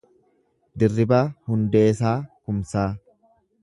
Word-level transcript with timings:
Dirribaa 0.83 1.21
Hundeesaa 1.53 2.17
Kumsaa 2.33 2.91